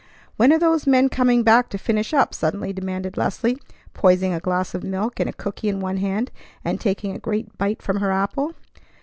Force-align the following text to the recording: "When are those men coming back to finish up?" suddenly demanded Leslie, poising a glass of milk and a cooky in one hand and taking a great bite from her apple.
"When 0.35 0.51
are 0.51 0.57
those 0.57 0.87
men 0.87 1.09
coming 1.09 1.43
back 1.43 1.69
to 1.69 1.77
finish 1.77 2.11
up?" 2.11 2.33
suddenly 2.33 2.73
demanded 2.73 3.17
Leslie, 3.17 3.59
poising 3.93 4.33
a 4.33 4.39
glass 4.39 4.73
of 4.73 4.83
milk 4.83 5.19
and 5.19 5.29
a 5.29 5.31
cooky 5.31 5.69
in 5.69 5.79
one 5.79 5.97
hand 5.97 6.31
and 6.65 6.81
taking 6.81 7.15
a 7.15 7.19
great 7.19 7.55
bite 7.59 7.83
from 7.83 7.97
her 7.97 8.09
apple. 8.11 8.55